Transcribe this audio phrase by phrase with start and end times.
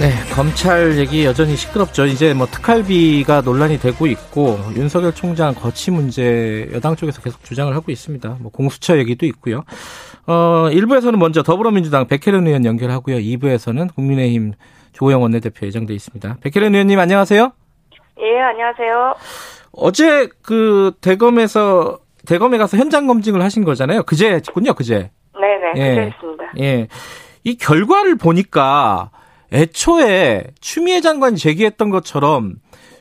[0.00, 2.04] 네, 검찰 얘기 여전히 시끄럽죠.
[2.06, 7.92] 이제 뭐 특활비가 논란이 되고 있고 윤석열 총장 거치 문제 여당 쪽에서 계속 주장을 하고
[7.92, 8.36] 있습니다.
[8.40, 9.62] 뭐 공수처 얘기도 있고요.
[10.26, 13.18] 어, 1부에서는 먼저 더불어민주당 백혜련 의원 연결하고요.
[13.18, 14.54] 2부에서는 국민의힘
[14.92, 16.38] 조호영 원내대표 예정돼 있습니다.
[16.42, 17.52] 백혜련 의원님 안녕하세요.
[18.20, 19.14] 예, 안녕하세요.
[19.72, 24.02] 어제 그 대검에서 대검에 가서 현장 검증을 하신 거잖아요.
[24.02, 25.10] 그제군요, 그제.
[25.40, 25.88] 네네, 예.
[25.90, 26.44] 그제 했습니다.
[26.58, 26.88] 예.
[27.44, 29.10] 이 결과를 보니까
[29.52, 32.54] 애초에 추미애 장관이 제기했던 것처럼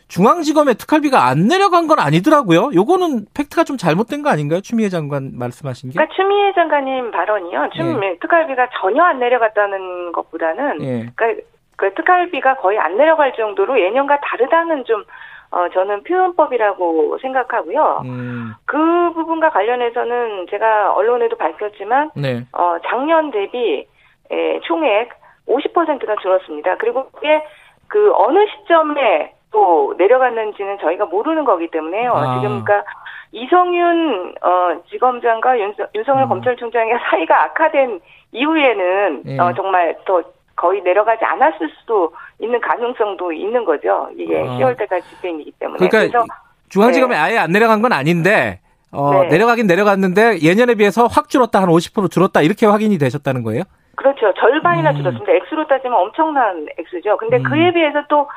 [0.07, 2.71] 중앙지검의 특활비가 안 내려간 건 아니더라고요.
[2.75, 4.61] 요거는 팩트가 좀 잘못된 거 아닌가요?
[4.61, 5.93] 추미애 장관 말씀하신 게?
[5.93, 7.69] 그러니까 추미애 장관님 발언이요.
[7.75, 8.17] 추미애 예.
[8.19, 11.09] 특활비가 전혀 안 내려갔다는 것보다는 예.
[11.15, 11.43] 그러니까
[11.77, 15.03] 그 특활비가 거의 안 내려갈 정도로 예년과 다르다는 좀
[15.49, 18.01] 어, 저는 표현법이라고 생각하고요.
[18.05, 18.53] 음.
[18.65, 18.77] 그
[19.13, 22.43] 부분과 관련해서는 제가 언론에도 밝혔지만, 네.
[22.53, 23.85] 어, 작년 대비
[24.31, 25.11] 에, 총액
[25.47, 26.77] 50%가 줄었습니다.
[26.77, 27.43] 그리고 그게
[27.87, 32.11] 그 어느 시점에 또 내려갔는지는 저희가 모르는 거기 때문에요.
[32.11, 32.39] 아.
[32.39, 32.83] 지금 그러니까
[33.31, 36.29] 이성윤 어, 지검장과 윤석, 윤석열 음.
[36.29, 37.99] 검찰총장의 사이가 악화된
[38.31, 39.39] 이후에는 예.
[39.39, 40.21] 어, 정말 더
[40.55, 44.09] 거의 내려가지 않았을 수도 있는 가능성도 있는 거죠.
[44.17, 44.45] 이게 어.
[44.57, 45.87] 10월 때까지 집행이기 때문에.
[45.87, 46.25] 그러니까
[46.69, 47.21] 중앙지검에 네.
[47.21, 48.59] 아예 안 내려간 건 아닌데
[48.91, 49.29] 어, 네.
[49.29, 53.63] 내려가긴 내려갔는데 예년에 비해서 확 줄었다 한 50% 줄었다 이렇게 확인이 되셨다는 거예요?
[53.95, 54.33] 그렇죠.
[54.33, 54.95] 절반이나 음.
[54.97, 55.31] 줄었습니다.
[55.31, 57.17] 액수로 따지면 엄청난 액수죠.
[57.17, 57.43] 근데 음.
[57.43, 58.27] 그에 비해서 또,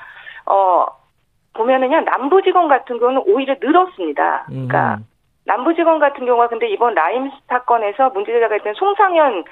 [0.46, 0.86] 어,
[1.54, 4.44] 보면은요, 남부지검 같은 경우는 오히려 늘었습니다.
[4.46, 5.06] 그러니까, 음.
[5.46, 9.44] 남부지검 같은 경우가 근데 이번 라임 사건에서 문제자가 있던 송상현,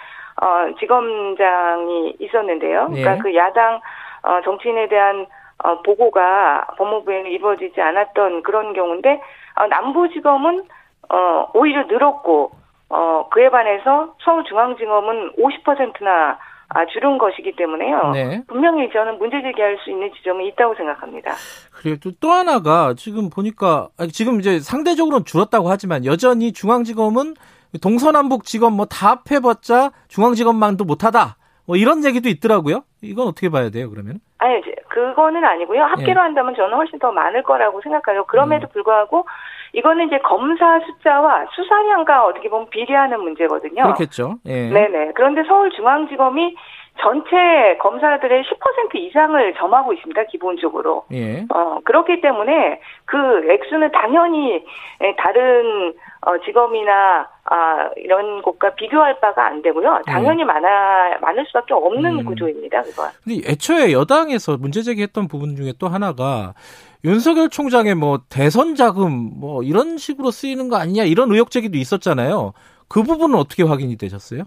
[0.43, 2.87] 어, 지검장이 있었는데요.
[2.87, 3.19] 그러니까 예.
[3.19, 3.81] 그 야당,
[4.23, 5.27] 어, 정치인에 대한,
[5.63, 9.23] 어, 보고가 법무부에는 이루어지지 않았던 그런 경우인데,
[9.57, 10.65] 어, 남부지검은,
[11.11, 12.51] 어, 오히려 늘었고,
[12.95, 16.39] 어, 그에 반해서 서울중앙지검은 50%나
[16.69, 18.11] 아, 줄은 것이기 때문에요.
[18.13, 18.43] 네.
[18.49, 21.33] 분명히 저는 문제 제기할 수 있는 지점이 있다고 생각합니다.
[21.73, 27.35] 그리고 또, 또 하나가 지금 보니까 지금 이제 상대적으로는 줄었다고 하지만 여전히 중앙지검은
[27.83, 31.37] 동서남북 지검 뭐 다 합해봤자 중앙지검만도 못하다.
[31.67, 32.83] 뭐 이런 얘기도 있더라고요.
[33.03, 34.21] 이건 어떻게 봐야 돼요, 그러면?
[34.39, 35.83] 아니, 그거는 아니고요.
[35.83, 36.23] 합계로 예.
[36.23, 38.25] 한다면 저는 훨씬 더 많을 거라고 생각해요.
[38.27, 38.73] 그럼에도 음.
[38.73, 39.27] 불구하고
[39.75, 43.83] 이거는 이제 검사 숫자와 수사량과 어떻게 보면 비례하는 문제거든요.
[43.83, 44.37] 그렇겠죠.
[44.47, 44.71] 예.
[44.71, 45.13] 네네.
[45.15, 46.55] 그런데 서울중앙지검이
[47.01, 51.05] 전체 검사들의 10% 이상을 점하고 있습니다, 기본적으로.
[51.13, 51.45] 예.
[51.53, 54.65] 어, 그렇기 때문에 그 액수는 당연히
[55.19, 55.93] 다른
[56.25, 60.03] 어, 직업이나 아, 이런 곳과 비교할 바가 안 되고요.
[60.07, 60.45] 당연히 네.
[60.45, 62.25] 많아 많을 수밖에 없는 음.
[62.25, 62.83] 구조입니다.
[62.83, 63.11] 그건.
[63.23, 66.55] 근데 애초에 여당에서 문제 제기했던 부분 중에 또 하나가
[67.05, 72.53] 윤석열 총장의 뭐 대선 자금 뭐 이런 식으로 쓰이는 거 아니냐 이런 의혹 제기도 있었잖아요.
[72.89, 74.45] 그 부분은 어떻게 확인이 되셨어요?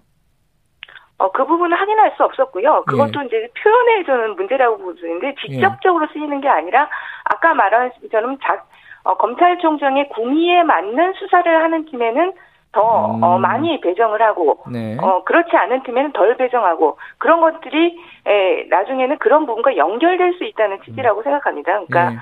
[1.18, 2.84] 어, 그 부분은 확인할 수 없었고요.
[2.86, 3.26] 그것도 예.
[3.26, 6.12] 이제 표현에 저는 문제라고 보는데 직접적으로 예.
[6.12, 6.88] 쓰이는 게 아니라
[7.24, 8.64] 아까 말한 것처럼 자,
[9.04, 12.32] 어, 검찰총장의 구미에 맞는 수사를 하는 팀에는
[12.72, 13.22] 더 음.
[13.22, 14.96] 어, 많이 배정을 하고 네.
[15.00, 20.78] 어, 그렇지 않은 팀에는 덜 배정하고 그런 것들이 에, 나중에는 그런 부분과 연결될 수 있다는
[20.84, 21.24] 취지라고 음.
[21.24, 21.72] 생각합니다.
[21.72, 22.16] 그러니까 네.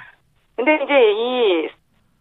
[0.56, 1.68] 근데 이제 이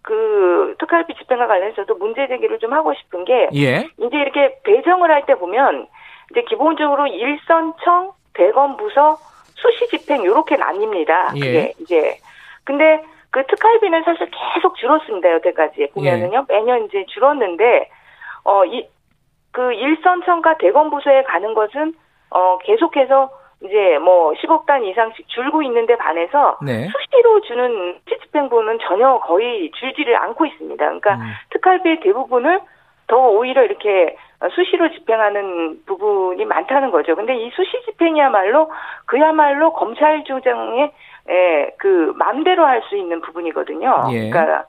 [0.06, 3.88] 그 특활비 집행과 관련해서도 문제 제기를 좀 하고 싶은 게 예.
[3.97, 5.88] 이제 이렇게 배정을 할 때 보면
[6.29, 9.18] 이제 기본적으로 일선청, 대검 부서,
[9.56, 11.35] 수시 집행 이렇게 나뉩니다.
[11.38, 11.40] 예.
[11.40, 12.18] 그게 이제
[12.66, 15.31] 근데 그 특활비는 사실 계속 줄었습니다.
[15.34, 16.46] 여태까지 보면은요.
[16.52, 16.53] 예.
[16.53, 17.90] 매년 이제 줄었는데
[18.44, 18.88] 어 이
[19.52, 21.96] 그 일선청과 대검 부서에 가는 것은
[22.29, 23.31] 어 계속해서
[23.64, 26.88] 이제 뭐 10억 단 이상씩 줄고 있는데 반해서 네.
[26.88, 30.84] 수시로 주는 집행부는 전혀 거의 줄지를 않고 있습니다.
[30.84, 31.34] 그러니까 음.
[31.52, 32.60] 특활비의 대부분을
[33.08, 34.16] 더 오히려 이렇게
[34.54, 37.16] 수시로 집행하는 부분이 많다는 거죠.
[37.16, 38.72] 근데 이 수시 집행이야말로
[39.06, 40.91] 그야말로 검찰 조정의
[41.28, 44.09] 에, 그 맘대로 할 수 있는 부분이거든요.
[44.12, 44.29] 예.
[44.29, 44.66] 그러니까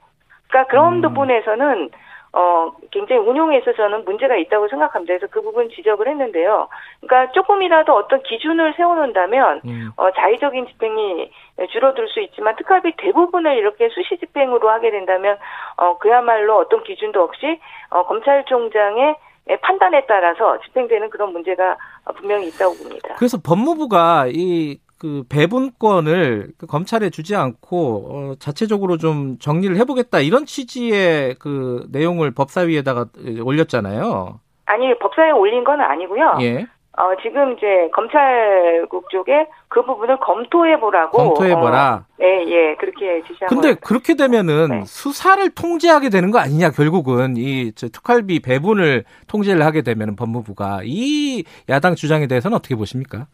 [0.49, 1.03] 그러니까 그런 음.
[1.03, 1.91] 부분에서는
[2.37, 5.17] 어, 굉장히 운용에 있어서는 문제가 있다고 생각합니다.
[5.17, 6.69] 그래서 그 부분 지적을 했는데요.
[7.01, 9.91] 그러니까 조금이라도 어떤 기준을 세워놓는다면, 음.
[9.97, 11.31] 어, 자의적인 집행이
[11.71, 15.39] 줄어들 수 있지만 특활비 대부분을 이렇게 수시 집행으로 하게 된다면,
[15.79, 19.17] 어, 그야말로 어떤 기준도 없이, 어, 검찰총장의
[19.63, 21.79] 판단에 따라서 집행되는 그런 문제가
[22.17, 23.15] 분명히 있다고 봅니다.
[23.17, 30.47] 그래서 법무부가 이 그 배분권을 그 검찰에 주지 않고 어, 자체적으로 좀 정리를 해보겠다 이런
[30.47, 33.07] 취지의 그 내용을 법사위에다가
[33.43, 34.41] 올렸잖아요.
[34.65, 36.39] 아니 법사위에 올린 건 아니고요.
[36.41, 36.67] 예.
[36.99, 41.19] 어, 지금 이제 검찰국 쪽에 그 부분을 검토해 보라고.
[41.19, 42.07] 검토해 보라.
[42.09, 43.75] 어, 네, 예, 그렇게 지시한 근데.
[43.75, 44.83] 그렇게 되면은 네.
[44.87, 51.95] 수사를 통제하게 되는 거 아니냐 결국은 이저 특활비 배분을 통제를 하게 되면은 법무부가 이 야당
[51.95, 53.27] 주장에 대해서는 어떻게 보십니까?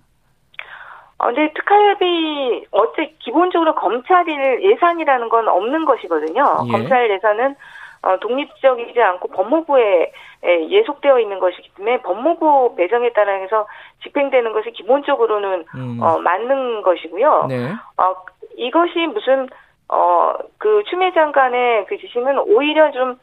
[1.22, 6.64] 어, 근데 특활비 어째 기본적으로 검찰일 예산이라는 건 없는 것이거든요.
[6.66, 6.72] 예.
[6.72, 7.54] 검찰 예산은
[8.02, 10.12] 어, 독립적이지 않고 법무부에
[10.44, 13.68] 에, 예속되어 있는 것이기 때문에 법무부 배정에 따라서
[14.02, 15.98] 집행되는 것이 기본적으로는 음.
[16.02, 17.46] 어, 맞는 것이고요.
[17.48, 17.68] 네.
[17.98, 18.16] 어,
[18.56, 19.48] 이것이 무슨
[19.88, 23.16] 어, 그 추미애 장관의 그 지시는 오히려 좀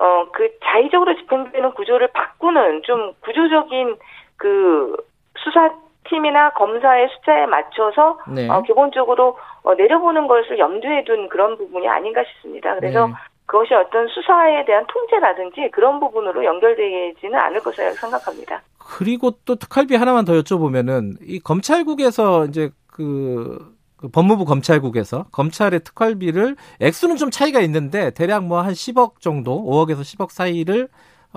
[0.00, 3.96] 어, 그 자의적으로 집행되는 구조를 바꾸는 좀 구조적인
[4.36, 4.96] 그
[5.38, 5.70] 수사
[6.08, 8.48] 팀이나 검사의 숫자에 맞춰서 네.
[8.48, 12.74] 어, 기본적으로 어, 내려보는 것을 염두에 둔 그런 부분이 아닌가 싶습니다.
[12.74, 13.12] 그래서 네.
[13.46, 18.62] 그것이 어떤 수사에 대한 통제라든지 그런 부분으로 연결되지는 않을 것이라고 생각합니다.
[18.78, 26.56] 그리고 또 특활비 하나만 더 여쭤보면은 이 검찰국에서 이제 그, 그 법무부 검찰국에서 검찰의 특활비를
[26.80, 30.88] 액수는 좀 차이가 있는데 대략 뭐 한 10억 정도, 5억에서 10억 사이를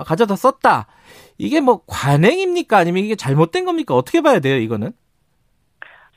[0.04, 0.88] 가져다 썼다.
[1.38, 2.78] 이게 뭐 관행입니까?
[2.78, 3.96] 아니면 이게 잘못된 겁니까?
[3.96, 4.92] 어떻게 봐야 돼요, 이거는?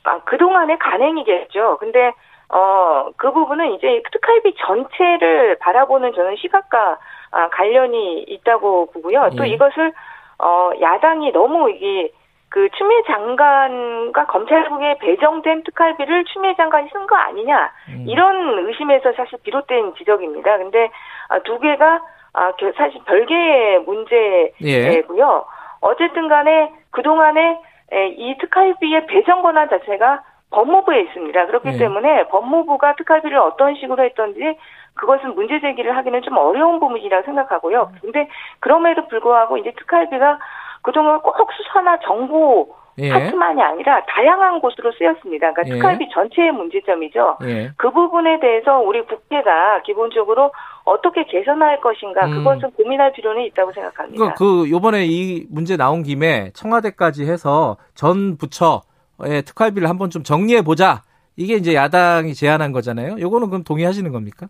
[0.03, 1.77] 아, 그동안의 간행이겠죠.
[1.79, 2.11] 근데,
[2.49, 6.97] 어, 그 부분은 이제 특활비 전체를 바라보는 저는 시각과
[7.31, 9.31] 아, 관련이 있다고 보고요.
[9.37, 9.51] 또 예.
[9.51, 9.93] 이것을,
[10.39, 12.11] 어, 야당이 너무 이게,
[12.49, 18.05] 그 추미애 장관과 검찰국에 배정된 특활비를 추미애 장관이 쓴 거 아니냐 음.
[18.07, 20.59] 이런 의심에서 사실 비롯된 지적입니다.
[20.59, 20.91] 근데
[21.29, 22.03] 아, 두 개가
[22.33, 23.77] 아, 겨- 사실 별개의 예.
[23.79, 25.45] 문제고요.
[25.81, 27.59] 어쨌든 간에 그동안에
[27.91, 31.45] 에, 이 특활비의 배정 권한 자체가 법무부에 있습니다.
[31.47, 31.77] 그렇기 예.
[31.77, 34.57] 때문에 법무부가 특활비를 어떤 식으로 했던지
[34.95, 37.91] 그것은 문제 제기를 하기는 좀 어려운 부분이라고 생각하고요.
[38.01, 38.27] 근데
[38.59, 40.39] 그럼에도 불구하고 이제 특활비가
[40.83, 43.09] 그동안 꼭 수사나 정보 예.
[43.09, 45.51] 파트만이 아니라 다양한 곳으로 쓰였습니다.
[45.53, 45.79] 그러니까 예.
[45.79, 47.37] 특활비 전체의 문제점이죠.
[47.43, 47.71] 예.
[47.77, 50.51] 그 부분에 대해서 우리 국회가 기본적으로
[50.85, 52.37] 어떻게 개선할 것인가 음.
[52.37, 54.33] 그것은 고민할 필요는 있다고 생각합니다.
[54.33, 60.61] 그, 그 요번에 이 문제 나온 김에 청와대까지 해서 전 부처의 특활비를 한번 좀 정리해
[60.61, 61.01] 보자.
[61.35, 63.15] 이게 이제 야당이 제안한 거잖아요.
[63.19, 64.47] 요거는 그럼 동의하시는 겁니까?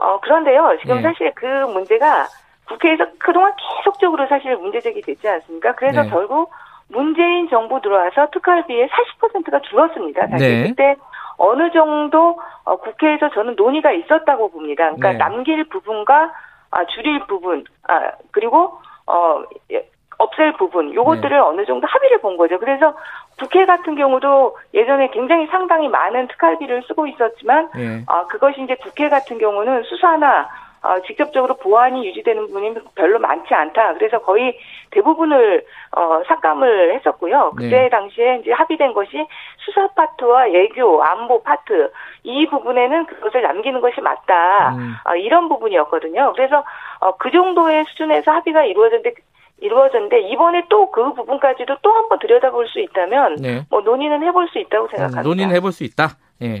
[0.00, 1.02] 어, 그런데요, 지금 예.
[1.02, 2.26] 사실 그 문제가
[2.68, 5.74] 국회에서 그동안 계속적으로 사실 문제 제기됐지 않습니까?
[5.74, 6.08] 그래서 네.
[6.08, 6.50] 결국
[6.88, 8.88] 문재인 정부 들어와서 특활비의
[9.20, 10.28] 40%가 줄었습니다.
[10.28, 10.68] 사실 네.
[10.68, 10.96] 그때
[11.36, 14.84] 어느 정도 어, 국회에서 저는 논의가 있었다고 봅니다.
[14.84, 15.18] 그러니까 네.
[15.18, 16.32] 남길 부분과
[16.70, 19.86] 아, 줄일 부분, 아, 그리고 어, 예,
[20.18, 21.38] 없앨 부분, 요것들을 네.
[21.38, 22.58] 어느 정도 합의를 본 거죠.
[22.58, 22.94] 그래서
[23.38, 28.02] 국회 같은 경우도 예전에 굉장히 상당히 많은 특활비를 쓰고 있었지만 예.
[28.06, 30.48] 아, 그것이 이제 국회 같은 경우는 수사나
[30.82, 33.94] 어, 직접적으로 보안이 유지되는 부분이 별로 많지 않다.
[33.94, 34.58] 그래서 거의
[34.90, 35.64] 대부분을
[35.96, 37.52] 어, 삭감을 했었고요.
[37.56, 37.88] 그때 네.
[37.88, 39.26] 당시에 이제 합의된 것이
[39.58, 41.90] 수사 파트와 외교, 안보 파트
[42.24, 44.74] 이 부분에는 그것을 남기는 것이 맞다.
[44.74, 44.94] 음.
[45.04, 46.32] 어, 이런 부분이었거든요.
[46.34, 46.64] 그래서
[47.00, 49.14] 어, 그 정도의 수준에서 합의가 이루어졌는데
[49.60, 53.62] 이루어졌는데 이번에 또 그 부분까지도 또 한번 들여다볼 수 있다면 네.
[53.70, 55.22] 뭐 논의는 해볼 수 있다고 음, 생각합니다.
[55.22, 56.08] 논의는 해볼 수 있다.
[56.42, 56.48] 예.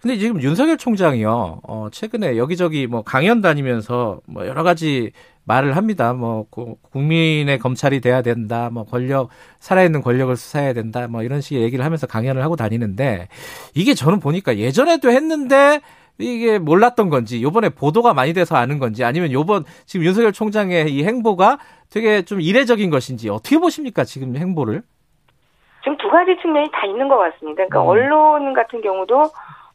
[0.00, 5.10] 근데 지금 윤석열 총장이요, 어, 최근에 여기저기 뭐 강연 다니면서 뭐 여러 가지
[5.44, 6.12] 말을 합니다.
[6.12, 8.68] 뭐, 고- 국민의 검찰이 돼야 된다.
[8.70, 9.30] 뭐, 권력,
[9.60, 11.08] 살아있는 권력을 수사해야 된다.
[11.08, 13.28] 뭐, 이런 식의 얘기를 하면서 강연을 하고 다니는데,
[13.74, 15.80] 이게 저는 보니까 예전에도 했는데,
[16.18, 21.02] 이게 몰랐던 건지, 요번에 보도가 많이 돼서 아는 건지, 아니면 요번, 지금 윤석열 총장의 이
[21.04, 21.58] 행보가
[21.88, 24.82] 되게 좀 이례적인 것인지, 어떻게 보십니까, 지금 행보를?
[26.08, 27.66] 두 가지 측면이 다 있는 것 같습니다.
[27.66, 27.86] 그러니까 음.
[27.88, 29.24] 언론 같은 경우도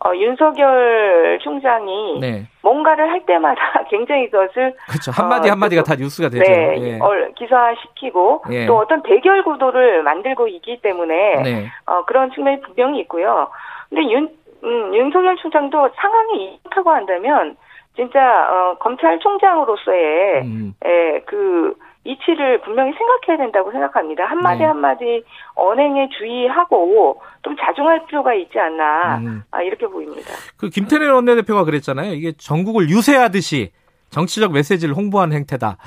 [0.05, 2.47] 어, 윤석열 총장이 네.
[2.63, 5.11] 뭔가를 할 때마다 굉장히 그것을 그렇죠.
[5.13, 6.43] 한마디 어, 한마디가 그- 다 뉴스가 되죠.
[6.51, 6.99] 네, 예.
[6.99, 8.65] 얼- 기사화시키고 예.
[8.65, 11.67] 또 어떤 대결 구도를 만들고 있기 때문에 네.
[11.85, 13.49] 어, 그런 측면이 분명히 있고요.
[13.89, 14.29] 근데 윤,
[14.63, 17.55] 음, 윤석열 총장도 상황이 이렇다고 한다면
[17.95, 20.73] 진짜 어, 검찰총장으로서의 음.
[20.83, 21.75] 예, 그
[22.05, 24.25] 이치를 분명히 생각해야 된다고 생각합니다.
[24.25, 24.65] 한마디 네.
[24.65, 25.23] 한마디
[25.55, 29.43] 언행에 주의하고 좀 자중할 필요가 있지 않나 음.
[29.51, 30.31] 아, 이렇게 보입니다.
[30.57, 32.13] 그 김태래 원내대표가 그랬잖아요.
[32.13, 33.71] 이게 전국을 유세하듯이
[34.09, 35.77] 정치적 메시지를 홍보하는 행태다.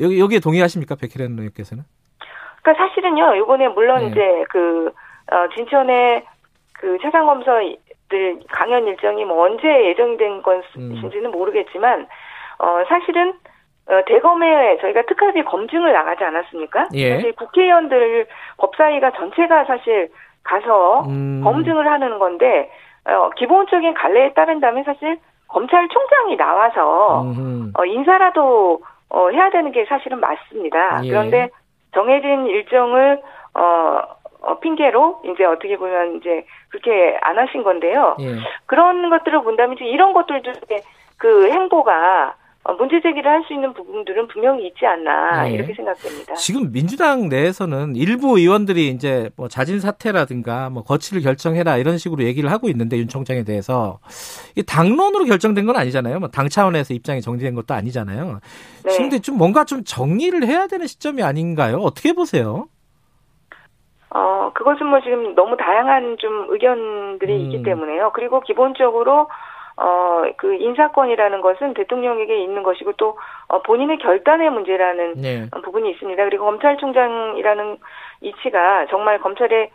[0.00, 1.84] 여기 여기에 동의하십니까, 백혜련 의원께서는?
[2.62, 4.06] 그러니까 사실은요, 이번에 물론 네.
[4.08, 4.92] 이제 그
[5.30, 6.24] 어, 진천의
[6.74, 12.06] 그 최상 검사들 강연 일정이 뭐 언제 예정된 것인지는 모르겠지만
[12.58, 13.34] 어, 사실은 어,
[14.06, 16.88] 대검에 저희가 특활비 검증을 나가지 않았습니까?
[16.94, 17.14] 예.
[17.16, 18.26] 사실 국회의원들
[18.58, 20.10] 법사위가 전체가 사실
[20.44, 21.40] 가서 음.
[21.44, 22.70] 검증을 하는 건데
[23.04, 25.18] 어, 기본적인 관례에 따른다면 사실
[25.48, 27.24] 검찰총장이 나와서.
[27.74, 28.80] 어, 인사라도
[29.10, 31.04] 어, 해야 되는 게 사실은 맞습니다.
[31.04, 31.08] 예.
[31.08, 31.50] 그런데
[31.92, 33.20] 정해진 일정을
[33.54, 34.02] 어,
[34.42, 38.16] 어, 핑계로 이제 어떻게 보면 이제 그렇게 안 하신 건데요.
[38.20, 38.36] 예.
[38.66, 40.52] 그런 것들을 본다면 이제 이런 것들도
[41.18, 42.39] 그 행보가 어,
[42.78, 45.52] 문제 제기를 할 수 있는 부분들은 분명히 있지 않나 네.
[45.54, 46.34] 이렇게 생각됩니다.
[46.34, 52.50] 지금 민주당 내에서는 일부 의원들이 이제 뭐 자진 사퇴라든가 뭐 거취를 결정해라 이런 식으로 얘기를
[52.52, 53.98] 하고 있는데 윤 총장에 대해서
[54.56, 56.18] 이 당론으로 결정된 건 아니잖아요.
[56.20, 58.40] 뭐 당 차원에서 입장이 정리된 것도 아니잖아요.
[58.84, 58.96] 네.
[58.96, 61.78] 근데 좀 뭔가 좀 정리를 해야 되는 시점이 아닌가요?
[61.78, 62.68] 어떻게 보세요?
[64.10, 67.40] 어, 그것은 뭐 지금 너무 다양한 좀 의견들이 음.
[67.40, 68.10] 있기 때문에요.
[68.14, 69.28] 그리고 기본적으로
[69.80, 73.18] 어, 그 인사권이라는 것은 대통령에게 있는 것이고 또
[73.48, 75.48] 어, 본인의 결단의 문제라는 네.
[75.64, 76.22] 부분이 있습니다.
[76.24, 77.78] 그리고 검찰총장이라는
[78.20, 79.70] 이치가 정말 검찰의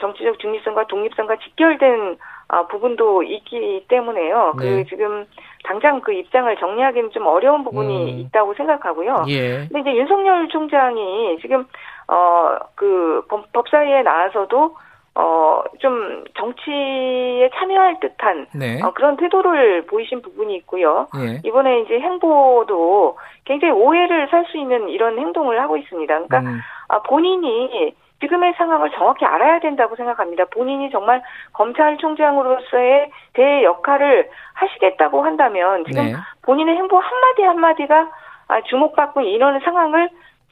[0.00, 2.16] 정치적 중립성과 독립성과 직결된
[2.48, 4.54] 어, 부분도 있기 때문에요.
[4.56, 4.82] 그 네.
[4.82, 5.26] 그 지금
[5.64, 8.18] 당장 그 입장을 정리하기는 좀 어려운 부분이 음.
[8.20, 9.24] 있다고 생각하고요.
[9.28, 9.68] 예.
[9.68, 11.66] 근데 이제 윤석열 총장이 지금
[12.06, 14.74] 어그 법사위에 나와서도
[15.14, 18.80] 어, 좀 정치에 참여할 듯한 네.
[18.82, 21.08] 어, 그런 태도를 보이신 부분이 있고요.
[21.14, 21.40] 네.
[21.44, 26.12] 이번에 이제 행보도 굉장히 오해를 살 수 있는 이런 행동을 하고 있습니다.
[26.12, 26.60] 그러니까 음.
[26.88, 30.44] 아, 본인이 지금의 상황을 정확히 알아야 된다고 생각합니다.
[30.46, 36.14] 본인이 정말 검찰총장으로서의 대 역할을 하시겠다고 한다면 지금 네.
[36.42, 38.10] 본인의 행보 한마디 한마디가
[38.48, 40.08] 아, 주목받고 이런 상황을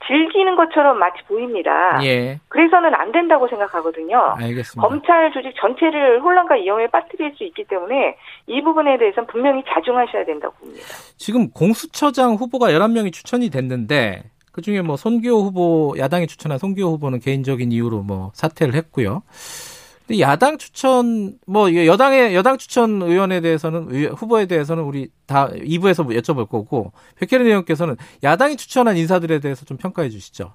[0.07, 1.99] 즐기는 것처럼 마치 보입니다.
[2.05, 2.39] 예.
[2.49, 4.35] 그래서는 안 된다고 생각하거든요.
[4.39, 4.81] 알겠습니다.
[4.81, 10.55] 검찰 조직 전체를 혼란과 위험에 빠뜨릴 수 있기 때문에 이 부분에 대해서는 분명히 자중하셔야 된다고
[10.59, 10.87] 봅니다.
[11.17, 17.71] 지금 공수처장 후보가 11명이 추천이 됐는데 그중에 뭐 손기호 후보 야당이 추천한 손기호 후보는 개인적인
[17.71, 19.23] 이유로 뭐 사퇴를 했고요.
[20.09, 26.15] 근데 야당 추천 뭐 여당의 여당 추천 의원에 대해서는 후보에 대해서는 우리 다 2부에서 뭐
[26.15, 30.55] 여쭤볼 거고 백혜린 의원께서는 야당이 추천한 인사들에 대해서 좀 평가해 주시죠.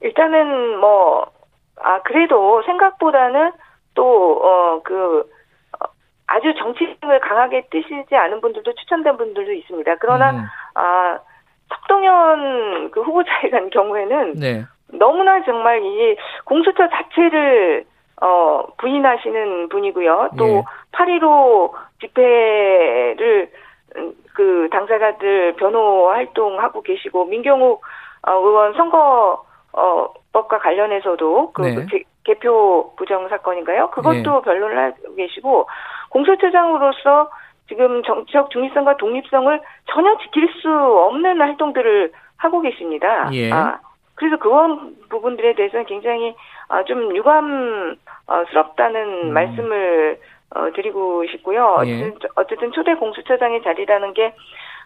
[0.00, 1.38] 일단은 뭐
[1.82, 3.52] 아 그래도 생각보다는
[3.94, 5.86] 또 어그 어,
[6.26, 9.96] 아주 정치성을 강하게 뜨시지 않은 분들도 추천된 분들도 있습니다.
[10.00, 10.44] 그러나 음.
[10.74, 11.18] 아
[11.68, 14.64] 석동현 그 후보자에 대한 경우에는 네.
[14.92, 17.84] 너무나 정말 이 공수처 자체를
[18.20, 20.30] 어 부인하시는 분이고요.
[20.36, 20.62] 또 예.
[20.92, 23.50] 8.15 집회를
[23.96, 27.82] 음, 그 당사자들 변호 활동하고 계시고 민경욱
[28.26, 31.86] 어, 의원 선거 어 법과 관련해서도 그 네.
[32.24, 33.90] 개표 부정 사건인가요?
[33.90, 34.40] 그것도 네.
[34.44, 35.68] 변론을 하고 계시고
[36.10, 37.30] 공수처장으로서
[37.68, 43.30] 지금 정치적 중립성과 독립성을 전혀 지킬 수 없는 활동들을 하고 계십니다.
[43.32, 43.52] 예.
[43.52, 43.78] 아,
[44.18, 46.34] 그래서 그런 부분들에 대해서는 굉장히
[46.68, 49.32] 아, 좀 유감스럽다는 음.
[49.32, 50.18] 말씀을
[50.54, 51.82] 어, 드리고 싶고요.
[51.86, 52.12] 예.
[52.34, 54.34] 어쨌든, 초대 공수처장의 자리라는 게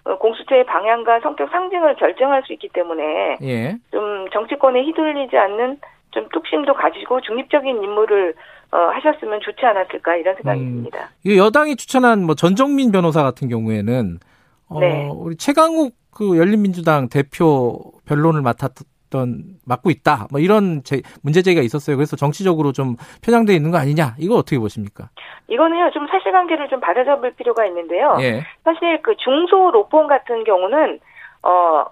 [0.04, 3.76] 어, 공수처의 방향과 성격 상징을 결정할 수 있기 때문에 예.
[3.90, 5.78] 좀 정치권에 휘둘리지 않는
[6.10, 8.34] 좀 뚝심도 가지고 중립적인 임무를
[8.72, 11.10] 어, 하셨으면 좋지 않았을까 이런 생각이 음, 듭니다.
[11.26, 14.18] 여당이 추천한 뭐 전정민 변호사 같은 경우에는
[14.68, 15.08] 어, 네.
[15.14, 18.72] 우리 최강욱 그 열린민주당 대표 변론을 맡았
[19.12, 20.26] 어떤 맡고 있다.
[20.30, 21.96] 뭐 이런 제, 문제 제기가 있었어요.
[21.96, 24.14] 그래서 정치적으로 좀 편향돼 있는 거 아니냐?
[24.18, 25.10] 이거 어떻게 보십니까?
[25.48, 28.16] 이거는요 좀 사실관계를 좀 바로잡을 필요가 있는데요.
[28.20, 28.42] 예.
[28.64, 30.98] 사실 그 중소 로펌 같은 경우는
[31.42, 31.84] 어.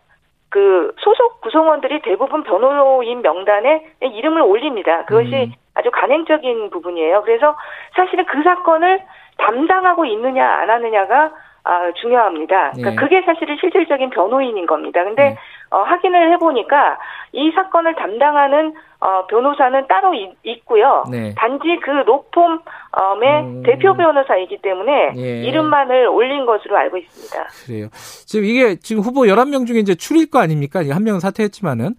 [0.52, 5.04] 그 소속 구성원들이 대부분 변호인 명단에 이름을 올립니다.
[5.04, 5.52] 그것이 음.
[5.74, 7.22] 아주 간행적인 부분이에요.
[7.22, 7.54] 그래서
[7.94, 9.00] 사실은 그 사건을
[9.38, 11.30] 담당하고 있느냐 안 하느냐가
[11.62, 12.72] 아, 중요합니다.
[12.72, 12.96] 그러니까 네.
[12.96, 15.04] 그게 사실은 실질적인 변호인인 겁니다.
[15.04, 15.36] 근데 네.
[15.70, 16.98] 어, 확인을 해보니까
[17.32, 21.34] 이 사건을 담당하는 어, 변호사는 따로 있, 고요 네.
[21.36, 23.62] 단지 그 로펌의 음...
[23.64, 25.42] 대표 변호사이기 때문에 예.
[25.44, 27.48] 이름만을 올린 것으로 알고 있습니다.
[27.66, 27.88] 그래요.
[27.92, 30.80] 지금 이게 지금 후보 11명 중에 이제 추릴 거 아닙니까?
[30.90, 31.94] 한 명은 사퇴했지만은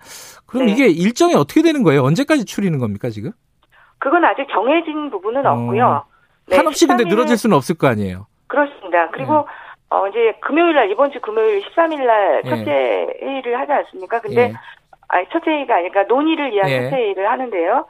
[0.46, 0.72] 그럼 네.
[0.74, 2.04] 이게 일정이 어떻게 되는 거예요?
[2.04, 3.32] 언제까지 추리는 겁니까, 지금?
[3.98, 5.54] 그건 아직 정해진 부분은 어...
[5.54, 6.04] 없고요.
[6.48, 8.28] 네, 한없이 근데 늘어질 수는 없을 거 아니에요.
[8.48, 9.10] 그렇습니다.
[9.12, 9.44] 그리고 네.
[9.92, 12.50] 어 이제 금요일 날 이번 주 금요일 13일 날 네.
[12.50, 14.22] 첫째 회의를 하지 않습니까?
[14.22, 14.54] 근데 예.
[15.10, 16.84] 아니 첫째 회의가 아니라 논의를 위한 예.
[16.84, 17.86] 첫째 회의를 하는데요.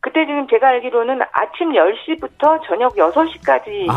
[0.00, 3.88] 그때 지금 제가 알기로는 아침 10시부터 저녁 6시까지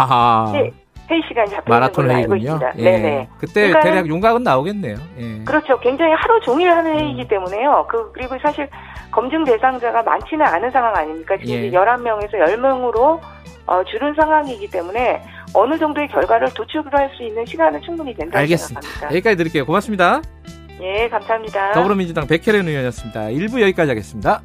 [0.53, 0.71] 회,
[1.09, 2.73] 회의 시간이 잡혀 있는 걸로 알고 있습니다.
[2.77, 2.83] 예.
[2.83, 3.29] 네네.
[3.39, 4.95] 그때 대략 윤곽은 나오겠네요.
[5.17, 5.43] 예.
[5.43, 5.79] 그렇죠.
[5.79, 7.27] 굉장히 하루 종일 하는 회의이기 음.
[7.27, 7.87] 때문에요.
[7.89, 8.69] 그 그리고 사실
[9.11, 11.35] 검증 대상자가 많지는 않은 상황 아닙니까?
[11.37, 11.71] 지금 예.
[11.71, 13.19] 11명에서 10명으로
[13.67, 15.21] 어, 줄은 상황이기 때문에
[15.53, 18.81] 어느 정도의 결과를 도출을 할 수 있는 시간은 충분히 된다고 알겠습니다.
[18.81, 19.15] 생각합니다.
[19.15, 19.65] 여기까지 드릴게요.
[19.65, 20.21] 고맙습니다.
[20.81, 21.71] 예, 감사합니다.
[21.73, 23.21] 더불어민주당 백혜련 의원이었습니다.
[23.29, 24.41] 1부 여기까지 하겠습니다.